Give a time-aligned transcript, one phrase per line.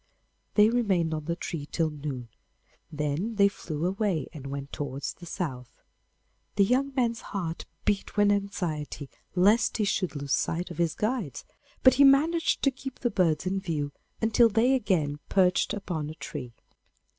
[0.55, 2.29] They remained on the tree till noon;
[2.91, 5.79] then they flew away and went towards the south.
[6.55, 11.45] The young man's heart beat with anxiety lest he should lose sight of his guides,
[11.83, 13.91] but he managed to keep the birds in view
[14.23, 16.53] until they again perched upon a tree.